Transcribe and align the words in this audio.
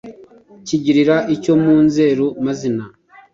Cyigirira 0.65 1.17
cyo 1.43 1.53
mu 1.63 1.75
nzeru, 1.85 2.25
Mazina 2.43 2.85